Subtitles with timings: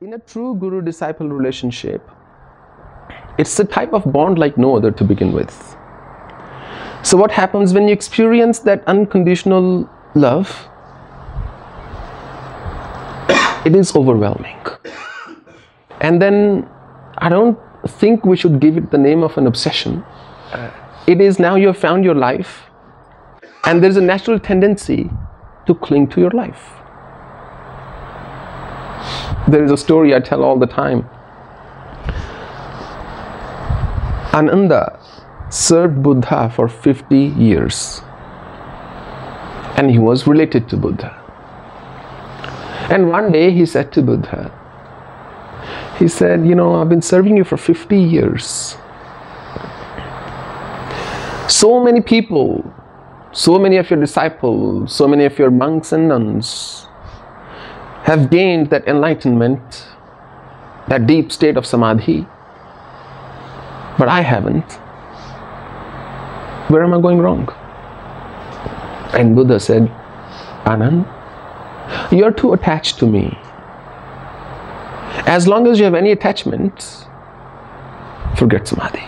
[0.00, 2.10] In a true guru disciple relationship,
[3.38, 5.54] it's a type of bond like no other to begin with.
[7.04, 10.68] So, what happens when you experience that unconditional love?
[13.64, 14.58] It is overwhelming.
[16.00, 16.68] And then
[17.18, 17.56] I don't
[17.86, 20.02] think we should give it the name of an obsession.
[20.50, 20.70] Uh,
[21.06, 22.64] it is now you have found your life,
[23.64, 25.08] and there's a natural tendency
[25.66, 26.83] to cling to your life.
[29.46, 31.06] There is a story I tell all the time.
[34.32, 34.98] Ananda
[35.50, 38.00] served Buddha for 50 years,
[39.76, 41.20] and he was related to Buddha.
[42.90, 44.50] And one day he said to Buddha,
[45.98, 48.78] he said, You know, I've been serving you for 50 years.
[51.48, 52.64] So many people,
[53.32, 56.88] so many of your disciples, so many of your monks and nuns
[58.04, 59.88] have gained that enlightenment,
[60.88, 62.26] that deep state of samadhi,
[63.98, 64.72] but I haven't.
[66.68, 67.48] Where am I going wrong?
[69.14, 69.88] And Buddha said,
[70.64, 71.06] Anand,
[72.12, 73.38] you're too attached to me.
[75.26, 77.06] As long as you have any attachment,
[78.36, 79.04] forget samadhi.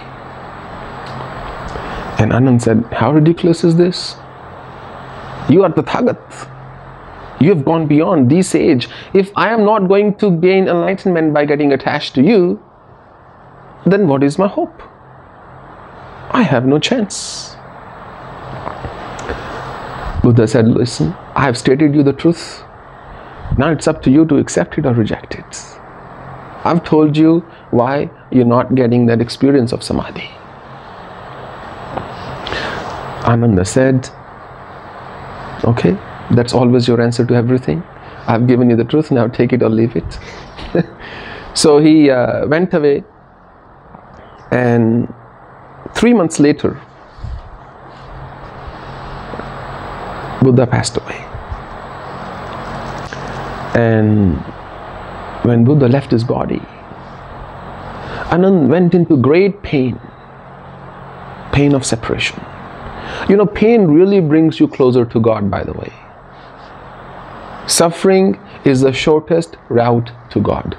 [2.19, 4.16] And Anand said, How ridiculous is this?
[5.50, 6.55] You are the Tathagat.
[7.40, 8.88] You have gone beyond this age.
[9.12, 12.62] If I am not going to gain enlightenment by getting attached to you,
[13.84, 14.82] then what is my hope?
[16.30, 17.56] I have no chance.
[20.22, 22.64] Buddha said, Listen, I have stated you the truth.
[23.58, 25.78] Now it's up to you to accept it or reject it.
[26.64, 30.28] I've told you why you're not getting that experience of samadhi.
[33.24, 34.08] Ananda said,
[35.64, 35.96] Okay,
[36.32, 37.82] that's always your answer to everything.
[38.27, 40.19] I've given you the truth, now take it or leave it.
[41.54, 43.04] so he uh, went away,
[44.50, 45.12] and
[45.94, 46.81] three months later,
[50.42, 51.22] Buddha passed away.
[53.76, 54.37] And
[55.44, 56.62] when Buddha left his body,
[58.31, 60.00] Anand went into great pain,
[61.53, 62.41] pain of separation.
[63.28, 65.93] You know, pain really brings you closer to God, by the way.
[67.66, 70.77] Suffering is the shortest route to God.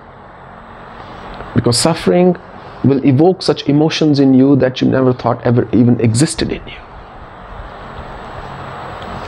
[1.53, 2.37] Because suffering
[2.83, 6.79] will evoke such emotions in you that you never thought ever even existed in you.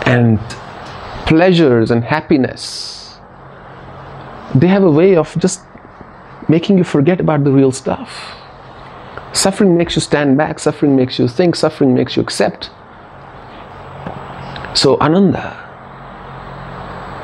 [0.06, 0.40] And
[1.28, 3.18] pleasures and happiness,
[4.56, 5.62] they have a way of just
[6.48, 8.36] making you forget about the real stuff.
[9.34, 12.72] Suffering makes you stand back, suffering makes you think, suffering makes you accept.
[14.74, 15.69] So Ananda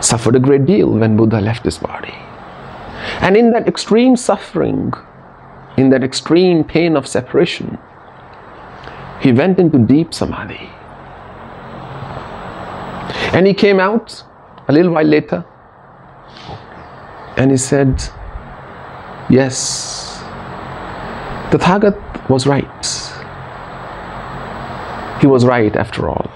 [0.05, 2.13] suffered a great deal when Buddha left his body.
[3.21, 4.93] And in that extreme suffering,
[5.77, 7.77] in that extreme pain of separation,
[9.21, 10.69] he went into deep samadhi.
[13.33, 14.23] And he came out
[14.67, 15.44] a little while later
[17.38, 18.01] and he said,
[19.29, 20.19] Yes,
[21.51, 22.85] the Tathagat was right.
[25.19, 26.29] He was right after all.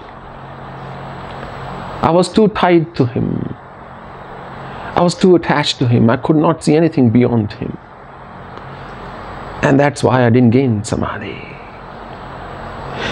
[2.02, 3.54] I was too tied to him.
[5.00, 6.10] I was too attached to him.
[6.10, 7.78] I could not see anything beyond him.
[9.62, 11.38] And that's why I didn't gain samadhi.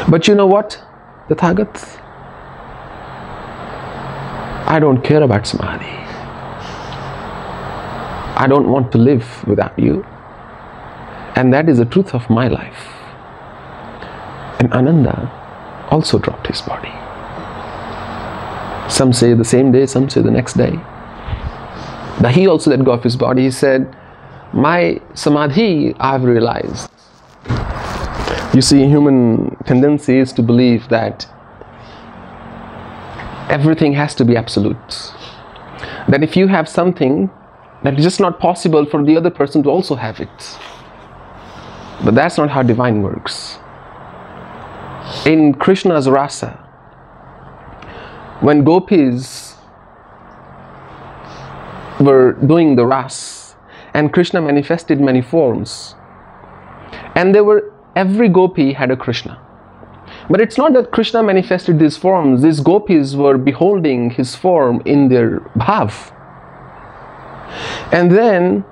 [0.07, 0.79] But you know what?
[1.31, 1.99] The Tathagat,
[4.67, 5.87] I don't care about samadhi.
[8.37, 10.05] I don't want to live without you.
[11.37, 12.85] And that is the truth of my life.
[14.61, 15.17] And Ananda
[15.91, 16.93] also dropped his body.
[18.91, 20.79] Some say the same day, some say the next day.
[22.21, 23.43] But he also let go of his body.
[23.43, 23.95] He said,
[24.53, 26.91] My samadhi I've realized.
[28.55, 31.27] You see, human tendency is to believe that
[33.49, 35.13] everything has to be absolute.
[36.09, 37.31] That if you have something,
[37.85, 40.59] that is just not possible for the other person to also have it.
[42.05, 43.59] But that's not how divine works.
[45.25, 46.51] In Krishna's rasa,
[48.41, 49.48] when gopis
[52.01, 53.57] were doing the ras,
[53.95, 55.95] and Krishna manifested many forms,
[57.15, 59.41] and there were every gopi had a Krishna.
[60.31, 65.09] But it's not that Krishna manifested these forms, these gopis were beholding his form in
[65.09, 66.13] their bhav.
[67.93, 68.65] And then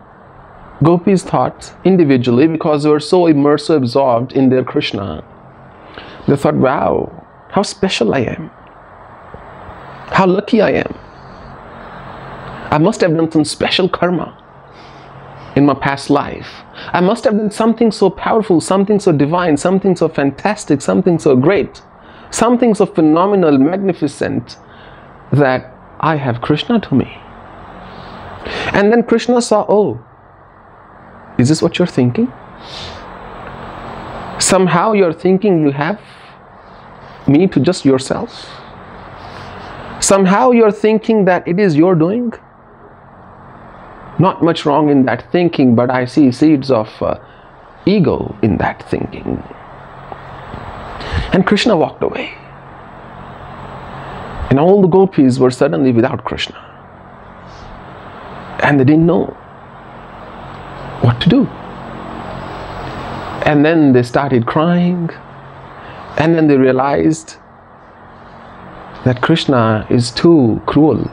[0.82, 5.24] gopis thought individually, because they were so immersed, so absorbed in their Krishna,
[6.28, 8.50] they thought, wow, how special I am.
[10.08, 10.94] How lucky I am.
[12.70, 14.42] I must have done some special karma
[15.56, 16.48] in my past life.
[16.92, 21.36] I must have done something so powerful, something so divine, something so fantastic, something so
[21.36, 21.82] great,
[22.30, 24.58] something so phenomenal, magnificent
[25.32, 27.18] that I have Krishna to me.
[28.72, 30.04] And then Krishna saw, oh,
[31.38, 32.32] is this what you're thinking?
[34.38, 36.00] Somehow you're thinking you have
[37.26, 38.48] me to just yourself.
[40.00, 42.32] Somehow you're thinking that it is your doing.
[44.18, 47.18] Not much wrong in that thinking, but I see seeds of uh,
[47.84, 49.42] ego in that thinking.
[51.32, 52.34] And Krishna walked away.
[54.48, 56.56] And all the gopis were suddenly without Krishna.
[58.62, 59.26] And they didn't know
[61.02, 61.46] what to do.
[63.44, 65.10] And then they started crying.
[66.16, 67.36] And then they realized
[69.04, 71.04] that Krishna is too cruel.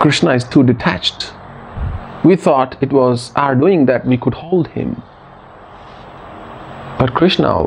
[0.00, 1.32] Krishna is too detached.
[2.22, 5.02] We thought it was our doing that we could hold him.
[6.98, 7.64] But Krishna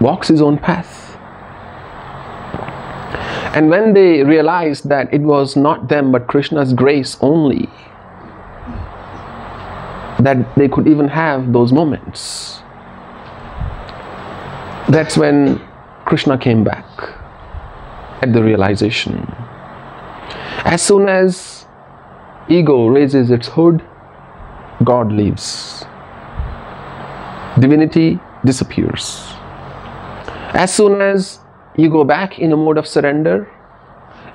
[0.00, 1.16] walks his own path.
[3.56, 7.68] And when they realized that it was not them but Krishna's grace only,
[10.20, 12.60] that they could even have those moments,
[14.88, 15.60] that's when
[16.04, 16.86] Krishna came back
[18.22, 19.34] at the realization.
[20.64, 21.66] As soon as
[22.48, 23.82] ego raises its hood,
[24.84, 25.84] God leaves.
[27.58, 29.32] Divinity disappears.
[30.52, 31.40] As soon as
[31.76, 33.50] you go back in a mode of surrender,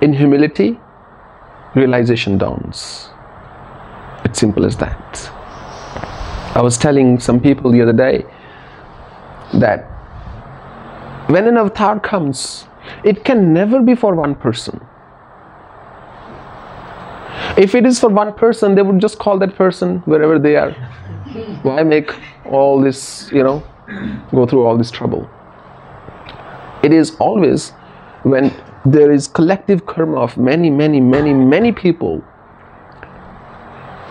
[0.00, 0.78] in humility,
[1.74, 3.08] realization dawns.
[4.24, 5.30] It's simple as that.
[6.54, 8.24] I was telling some people the other day
[9.54, 9.84] that
[11.28, 12.66] when an avatar comes,
[13.04, 14.80] it can never be for one person.
[17.56, 20.72] If it is for one person, they would just call that person wherever they are.
[21.62, 22.14] Why make
[22.46, 23.62] all this, you know,
[24.30, 25.28] go through all this trouble?
[26.82, 27.70] It is always
[28.22, 28.54] when
[28.84, 32.24] there is collective karma of many, many, many, many people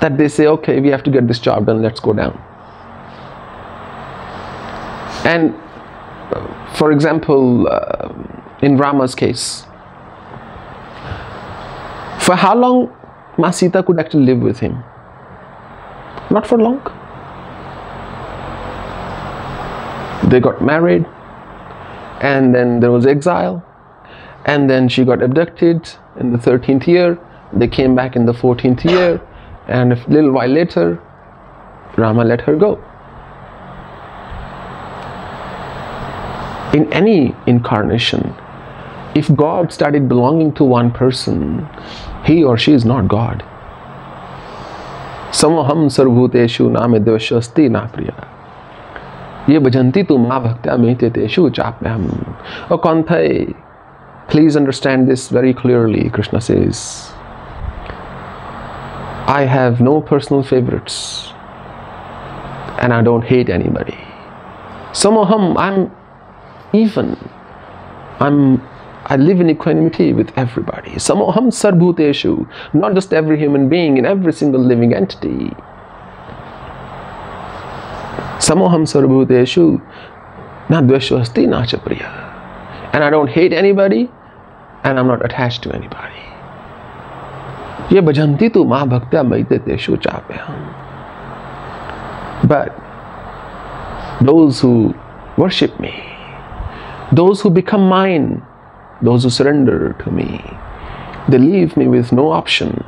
[0.02, 2.40] that they say, okay, we have to get this job done, let's go down.
[5.26, 5.54] And
[6.76, 8.14] for example, uh,
[8.62, 9.66] in Rama's case,
[12.20, 12.96] for how long
[13.38, 14.84] Ma Sita could actually live with him?
[16.30, 16.82] Not for long.
[20.30, 21.06] They got married,
[22.22, 23.66] and then there was exile,
[24.46, 25.90] and then she got abducted
[26.20, 27.18] in the 13th year.
[27.54, 29.22] They came back in the 14th year,
[29.68, 31.02] and a little while later,
[31.98, 32.80] Rama let her go.
[36.74, 38.34] In any incarnation,
[39.14, 41.68] if God started belonging to one person,
[42.26, 43.44] he or she is not God.
[45.32, 48.28] Samoham sarvuteshu name devashasti na priya.
[49.48, 52.02] Ye bhajanti tu ma bhaktya meteteshu chapyam.
[52.70, 53.56] O Kaunteya,
[54.28, 57.12] please understand this very clearly, Krishna says.
[59.28, 61.32] I have no personal favorites
[62.80, 63.98] and I don't hate anybody.
[64.92, 65.92] Samoham, I'm
[66.74, 67.18] even.
[68.20, 68.62] I'm
[69.12, 70.92] I live in equanimity with everybody.
[70.92, 75.52] Samoham sarbhuteshu, not just every human being, in every single living entity.
[78.40, 79.82] Samoham sarbhuteshu,
[80.70, 82.10] na dveshvasti na chapriya.
[82.94, 84.10] And I don't hate anybody,
[84.86, 86.24] and I'm not attached to anybody.
[87.94, 90.56] Ye bhajanti tu ma bhaktya maiteteshu chapyam.
[92.48, 92.72] But
[94.26, 94.96] those who
[95.36, 95.94] worship me,
[97.12, 98.42] those who become mine,
[99.03, 100.43] those who surrender to me,
[101.29, 102.85] they leave me with no option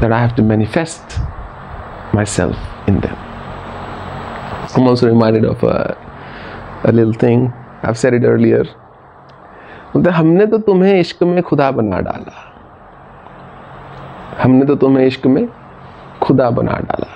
[0.00, 1.18] that I have to manifest
[2.12, 2.56] myself
[2.86, 3.16] in them.
[4.74, 5.96] I'm also reminded of a,
[6.84, 8.64] a little thing, I've said it earlier.
[9.94, 12.36] बोलते हमने तो तुम्हें इश्क में खुदा बना डाला
[14.42, 15.46] हमने तो तुम्हें इश्क में
[16.22, 17.10] खुदा बना डाला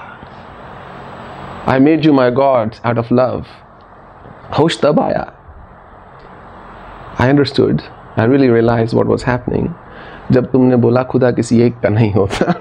[1.69, 3.47] I made you my God out of love.
[4.59, 5.25] होश तब आया
[7.21, 7.83] I understood,
[8.17, 9.75] I really realized what was happening
[10.33, 12.53] जब तुमने बोला खुदा किसी एक का नहीं होता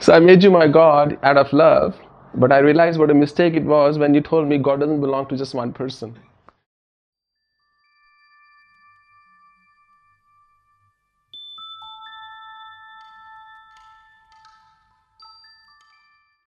[0.00, 1.96] so I made you my God out of love,
[2.34, 5.26] but I realized what a mistake it was when you told me God doesn't belong
[5.26, 6.14] to just one person.